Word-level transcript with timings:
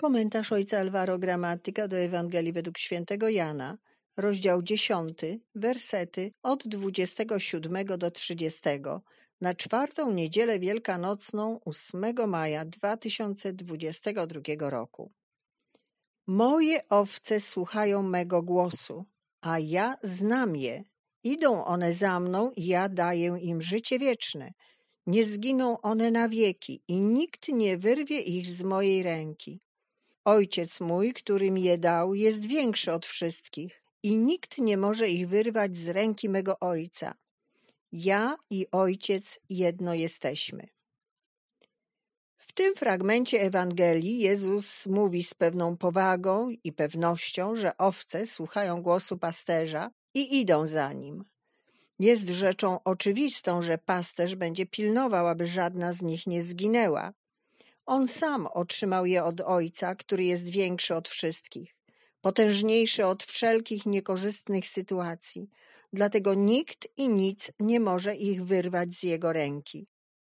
Komentarz 0.00 0.52
ojca 0.52 0.78
Alvaro 0.78 1.18
Gramatyka 1.18 1.88
do 1.88 1.96
Ewangelii 1.96 2.52
według 2.52 2.78
świętego 2.78 3.28
Jana, 3.28 3.78
rozdział 4.16 4.62
10, 4.62 5.18
wersety 5.54 6.32
od 6.42 6.68
27 6.68 7.86
do 7.86 8.10
30, 8.10 8.60
na 9.40 9.54
czwartą 9.54 10.12
niedzielę 10.12 10.58
wielkanocną 10.58 11.60
8 11.64 12.14
maja 12.26 12.64
2022 12.64 14.70
roku. 14.70 15.12
Moje 16.26 16.88
owce 16.88 17.40
słuchają 17.40 18.02
mego 18.02 18.42
głosu, 18.42 19.04
a 19.40 19.58
ja 19.58 19.96
znam 20.02 20.56
je. 20.56 20.84
Idą 21.24 21.64
one 21.64 21.92
za 21.92 22.20
mną 22.20 22.52
i 22.56 22.66
ja 22.66 22.88
daję 22.88 23.38
im 23.40 23.62
życie 23.62 23.98
wieczne. 23.98 24.52
Nie 25.06 25.24
zginą 25.24 25.80
one 25.80 26.10
na 26.10 26.28
wieki 26.28 26.82
i 26.88 27.00
nikt 27.00 27.48
nie 27.48 27.78
wyrwie 27.78 28.20
ich 28.20 28.46
z 28.46 28.62
mojej 28.62 29.02
ręki. 29.02 29.60
Ojciec 30.28 30.80
mój, 30.80 31.14
który 31.14 31.50
mi 31.50 31.62
je 31.62 31.78
dał, 31.78 32.14
jest 32.14 32.46
większy 32.46 32.92
od 32.92 33.06
wszystkich 33.06 33.82
i 34.02 34.16
nikt 34.16 34.58
nie 34.58 34.76
może 34.76 35.08
ich 35.08 35.28
wyrwać 35.28 35.76
z 35.76 35.88
ręki 35.88 36.28
mego 36.28 36.58
Ojca. 36.60 37.14
Ja 37.92 38.36
i 38.50 38.66
Ojciec 38.70 39.40
jedno 39.50 39.94
jesteśmy. 39.94 40.68
W 42.36 42.52
tym 42.52 42.74
fragmencie 42.74 43.40
Ewangelii 43.40 44.18
Jezus 44.18 44.86
mówi 44.86 45.22
z 45.22 45.34
pewną 45.34 45.76
powagą 45.76 46.50
i 46.64 46.72
pewnością, 46.72 47.56
że 47.56 47.76
owce 47.76 48.26
słuchają 48.26 48.82
głosu 48.82 49.18
pasterza 49.18 49.90
i 50.14 50.40
idą 50.40 50.66
za 50.66 50.92
nim. 50.92 51.24
Jest 51.98 52.28
rzeczą 52.28 52.82
oczywistą, 52.84 53.62
że 53.62 53.78
pasterz 53.78 54.34
będzie 54.34 54.66
pilnował, 54.66 55.28
aby 55.28 55.46
żadna 55.46 55.92
z 55.92 56.02
nich 56.02 56.26
nie 56.26 56.42
zginęła. 56.42 57.12
On 57.88 58.08
sam 58.08 58.46
otrzymał 58.46 59.06
je 59.06 59.24
od 59.24 59.40
Ojca, 59.40 59.94
który 59.94 60.24
jest 60.24 60.48
większy 60.48 60.94
od 60.94 61.08
wszystkich, 61.08 61.76
potężniejszy 62.20 63.06
od 63.06 63.22
wszelkich 63.22 63.86
niekorzystnych 63.86 64.66
sytuacji, 64.66 65.50
dlatego 65.92 66.34
nikt 66.34 66.88
i 66.96 67.08
nic 67.08 67.52
nie 67.60 67.80
może 67.80 68.16
ich 68.16 68.44
wyrwać 68.44 68.94
z 68.94 69.02
jego 69.02 69.32
ręki. 69.32 69.86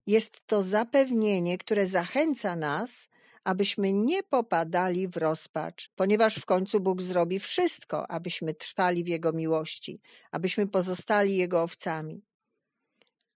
Jest 0.06 0.47
to 0.47 0.62
zapewnienie, 0.62 1.58
które 1.58 1.86
zachęca 1.86 2.56
nas, 2.56 3.08
abyśmy 3.45 3.92
nie 3.92 4.23
popadali 4.23 5.08
w 5.08 5.17
rozpacz, 5.17 5.91
ponieważ 5.97 6.36
w 6.36 6.47
końcu 6.47 6.80
Bóg 6.80 7.03
zrobi 7.03 7.39
wszystko, 7.39 8.11
abyśmy 8.11 8.55
trwali 8.55 9.05
w 9.05 9.08
Jego 9.08 9.33
miłości, 9.33 10.01
abyśmy 10.33 10.67
pozostali 10.67 11.36
Jego 11.36 11.62
owcami. 11.62 12.25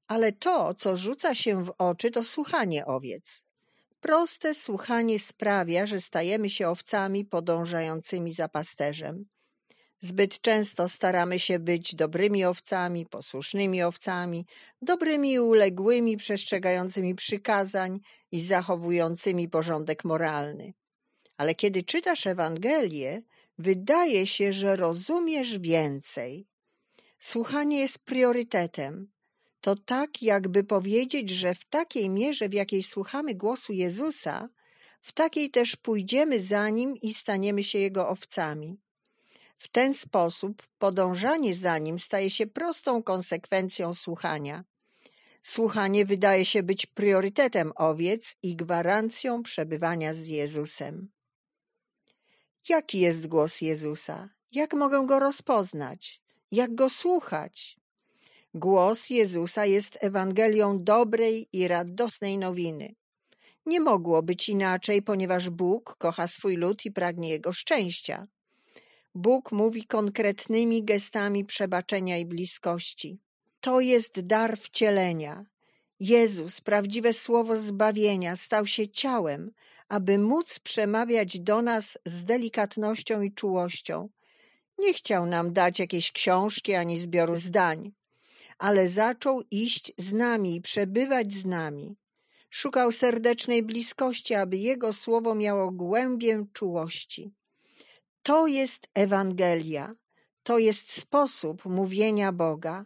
Ale 0.06 0.32
to, 0.32 0.74
co 0.74 0.96
rzuca 0.96 1.34
się 1.34 1.64
w 1.64 1.74
oczy, 1.78 2.10
to 2.10 2.24
słuchanie 2.24 2.86
owiec. 2.86 3.44
Proste 4.02 4.54
słuchanie 4.54 5.18
sprawia, 5.18 5.86
że 5.86 6.00
stajemy 6.00 6.50
się 6.50 6.68
owcami 6.68 7.24
podążającymi 7.24 8.32
za 8.32 8.48
pasterzem. 8.48 9.26
Zbyt 10.00 10.40
często 10.40 10.88
staramy 10.88 11.38
się 11.38 11.58
być 11.58 11.94
dobrymi 11.94 12.44
owcami, 12.44 13.06
posłusznymi 13.06 13.82
owcami, 13.82 14.46
dobrymi 14.82 15.32
i 15.32 15.40
uległymi, 15.40 16.16
przestrzegającymi 16.16 17.14
przykazań 17.14 18.00
i 18.32 18.40
zachowującymi 18.40 19.48
porządek 19.48 20.04
moralny. 20.04 20.74
Ale 21.36 21.54
kiedy 21.54 21.82
czytasz 21.82 22.26
Ewangelię, 22.26 23.22
wydaje 23.58 24.26
się, 24.26 24.52
że 24.52 24.76
rozumiesz 24.76 25.58
więcej. 25.58 26.46
Słuchanie 27.18 27.80
jest 27.80 27.98
priorytetem. 27.98 29.12
To 29.62 29.76
tak, 29.76 30.22
jakby 30.22 30.64
powiedzieć, 30.64 31.30
że 31.30 31.54
w 31.54 31.64
takiej 31.64 32.10
mierze, 32.10 32.48
w 32.48 32.52
jakiej 32.52 32.82
słuchamy 32.82 33.34
głosu 33.34 33.72
Jezusa, 33.72 34.48
w 35.00 35.12
takiej 35.12 35.50
też 35.50 35.76
pójdziemy 35.76 36.40
za 36.40 36.70
nim 36.70 36.96
i 36.96 37.14
staniemy 37.14 37.64
się 37.64 37.78
jego 37.78 38.08
owcami. 38.08 38.80
W 39.56 39.68
ten 39.68 39.94
sposób 39.94 40.62
podążanie 40.78 41.54
za 41.54 41.78
nim 41.78 41.98
staje 41.98 42.30
się 42.30 42.46
prostą 42.46 43.02
konsekwencją 43.02 43.94
słuchania. 43.94 44.64
Słuchanie 45.42 46.04
wydaje 46.04 46.44
się 46.44 46.62
być 46.62 46.86
priorytetem 46.86 47.72
owiec 47.76 48.36
i 48.42 48.56
gwarancją 48.56 49.42
przebywania 49.42 50.14
z 50.14 50.26
Jezusem. 50.26 51.10
Jaki 52.68 53.00
jest 53.00 53.26
głos 53.26 53.60
Jezusa? 53.60 54.28
Jak 54.52 54.74
mogę 54.74 55.06
go 55.06 55.18
rozpoznać? 55.18 56.22
Jak 56.50 56.74
go 56.74 56.90
słuchać? 56.90 57.81
Głos 58.54 59.10
Jezusa 59.10 59.66
jest 59.66 59.98
Ewangelią 60.00 60.84
dobrej 60.84 61.48
i 61.52 61.68
radosnej 61.68 62.38
nowiny. 62.38 62.94
Nie 63.66 63.80
mogło 63.80 64.22
być 64.22 64.48
inaczej, 64.48 65.02
ponieważ 65.02 65.50
Bóg 65.50 65.96
kocha 65.98 66.28
swój 66.28 66.56
lud 66.56 66.84
i 66.84 66.92
pragnie 66.92 67.28
jego 67.28 67.52
szczęścia. 67.52 68.26
Bóg 69.14 69.52
mówi 69.52 69.86
konkretnymi 69.86 70.84
gestami 70.84 71.44
przebaczenia 71.44 72.18
i 72.18 72.24
bliskości. 72.24 73.20
To 73.60 73.80
jest 73.80 74.26
dar 74.26 74.58
wcielenia. 74.58 75.44
Jezus, 76.00 76.60
prawdziwe 76.60 77.12
słowo 77.12 77.56
zbawienia, 77.56 78.36
stał 78.36 78.66
się 78.66 78.88
ciałem, 78.88 79.50
aby 79.88 80.18
móc 80.18 80.58
przemawiać 80.58 81.40
do 81.40 81.62
nas 81.62 81.98
z 82.04 82.24
delikatnością 82.24 83.22
i 83.22 83.32
czułością. 83.32 84.08
Nie 84.78 84.94
chciał 84.94 85.26
nam 85.26 85.52
dać 85.52 85.78
jakiejś 85.78 86.12
książki 86.12 86.74
ani 86.74 86.96
zbioru 86.96 87.34
zdań, 87.34 87.92
ale 88.62 88.88
zaczął 88.88 89.42
iść 89.50 89.92
z 89.98 90.12
nami 90.12 90.60
przebywać 90.60 91.32
z 91.32 91.46
nami. 91.46 91.96
Szukał 92.50 92.92
serdecznej 92.92 93.62
bliskości, 93.62 94.34
aby 94.34 94.56
Jego 94.56 94.92
słowo 94.92 95.34
miało 95.34 95.72
głębię 95.72 96.44
czułości. 96.52 97.34
To 98.22 98.46
jest 98.46 98.88
Ewangelia, 98.94 99.94
to 100.42 100.58
jest 100.58 100.92
sposób 100.92 101.64
mówienia 101.64 102.32
Boga. 102.32 102.84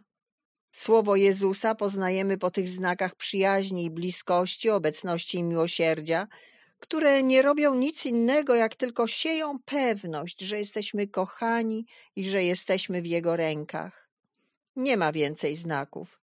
Słowo 0.71 1.15
Jezusa 1.15 1.75
poznajemy 1.75 2.37
po 2.37 2.51
tych 2.51 2.67
znakach 2.67 3.15
przyjaźni 3.15 3.91
bliskości, 3.91 4.69
obecności 4.69 5.37
i 5.37 5.43
miłosierdzia, 5.43 6.27
które 6.79 7.23
nie 7.23 7.41
robią 7.41 7.75
nic 7.75 8.05
innego, 8.05 8.55
jak 8.55 8.75
tylko 8.75 9.07
sieją 9.07 9.59
pewność, 9.65 10.41
że 10.41 10.57
jesteśmy 10.57 11.07
kochani 11.07 11.85
i 12.15 12.29
że 12.29 12.43
jesteśmy 12.43 13.01
w 13.01 13.05
Jego 13.05 13.35
rękach. 13.35 14.06
Nie 14.77 14.97
ma 14.97 15.11
więcej 15.11 15.55
znaków. 15.55 16.19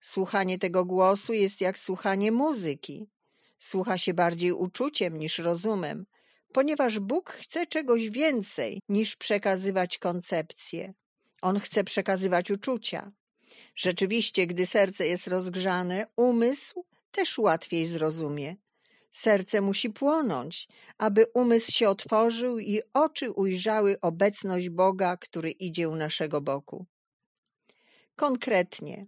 Słuchanie 0.00 0.58
tego 0.58 0.84
głosu 0.84 1.32
jest 1.32 1.60
jak 1.60 1.78
słuchanie 1.78 2.32
muzyki. 2.32 3.06
Słucha 3.58 3.98
się 3.98 4.14
bardziej 4.14 4.52
uczuciem 4.52 5.18
niż 5.18 5.38
rozumem, 5.38 6.06
ponieważ 6.52 6.98
Bóg 6.98 7.30
chce 7.30 7.66
czegoś 7.66 8.10
więcej 8.10 8.80
niż 8.88 9.16
przekazywać 9.16 9.98
koncepcje. 9.98 10.94
On 11.42 11.60
chce 11.60 11.84
przekazywać 11.84 12.50
uczucia. 12.50 13.12
Rzeczywiście, 13.74 14.46
gdy 14.46 14.66
serce 14.66 15.06
jest 15.06 15.26
rozgrzane, 15.26 16.06
umysł 16.16 16.84
też 17.10 17.38
łatwiej 17.38 17.86
zrozumie. 17.86 18.56
Serce 19.12 19.60
musi 19.60 19.90
płonąć, 19.90 20.68
aby 20.98 21.26
umysł 21.34 21.72
się 21.72 21.88
otworzył 21.88 22.58
i 22.58 22.80
oczy 22.92 23.30
ujrzały 23.30 24.00
obecność 24.00 24.68
Boga, 24.68 25.16
który 25.16 25.50
idzie 25.50 25.88
u 25.88 25.96
naszego 25.96 26.40
boku. 26.40 26.86
Konkretnie, 28.16 29.06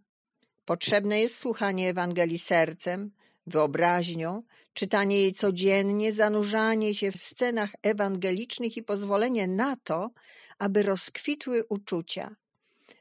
potrzebne 0.64 1.20
jest 1.20 1.38
słuchanie 1.38 1.88
Ewangelii 1.88 2.38
sercem, 2.38 3.10
wyobraźnią, 3.46 4.42
czytanie 4.72 5.20
jej 5.20 5.32
codziennie, 5.32 6.12
zanurzanie 6.12 6.94
się 6.94 7.12
w 7.12 7.22
scenach 7.22 7.70
ewangelicznych 7.82 8.76
i 8.76 8.82
pozwolenie 8.82 9.46
na 9.46 9.76
to, 9.76 10.10
aby 10.58 10.82
rozkwitły 10.82 11.64
uczucia. 11.68 12.36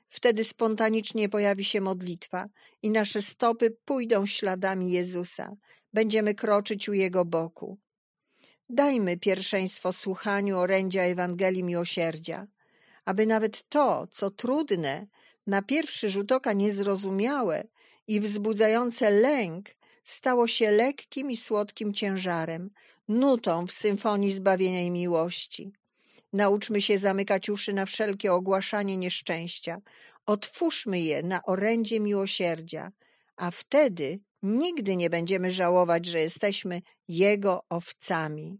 Wtedy 0.07 0.44
spontanicznie 0.44 1.29
pojawi 1.29 1.66
się 1.66 1.81
modlitwa 1.81 2.50
i 2.81 2.89
nasze 2.89 3.22
stopy 3.22 3.78
pójdą 3.85 4.25
śladami 4.25 4.91
Jezusa. 4.91 5.56
Będziemy 5.94 6.35
kroczyć 6.35 6.89
u 6.89 6.94
Jego 6.94 7.25
boku. 7.25 7.78
Dajmy 8.69 9.18
pierwszeństwo 9.18 9.94
słuchaniu 9.94 10.57
orędzia 10.57 11.01
Ewangelii 11.01 11.63
Miłosierdzia, 11.63 12.48
aby 13.06 13.25
nawet 13.25 13.69
to, 13.69 14.07
co 14.12 14.31
trudne, 14.31 15.07
na 15.47 15.61
pierwszy 15.61 16.09
rzut 16.09 16.31
oka 16.31 16.53
niezrozumiałe 16.53 17.63
i 18.07 18.19
wzbudzające 18.19 19.09
lęk, 19.11 19.69
stało 20.03 20.47
się 20.47 20.71
lekkim 20.71 21.31
i 21.31 21.38
słodkim 21.38 21.94
ciężarem, 21.94 22.69
nutą 23.07 23.67
w 23.67 23.71
symfonii 23.71 24.31
zbawienia 24.31 24.81
i 24.81 24.91
miłości. 24.91 25.71
Nauczmy 26.33 26.81
się 26.81 26.97
zamykać 26.97 27.49
uszy 27.49 27.73
na 27.73 27.85
wszelkie 27.85 28.33
ogłaszanie 28.33 28.97
nieszczęścia. 28.97 29.77
Otwórzmy 30.25 30.99
je 30.99 31.23
na 31.23 31.44
orędzie 31.44 31.99
miłosierdzia, 31.99 32.91
a 33.35 33.51
wtedy 33.51 34.19
nigdy 34.44 34.95
nie 34.95 35.09
będziemy 35.09 35.51
żałować, 35.51 36.05
że 36.05 36.19
jesteśmy 36.19 36.81
Jego 37.07 37.63
owcami. 37.69 38.57